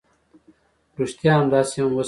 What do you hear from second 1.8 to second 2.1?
هم وشول.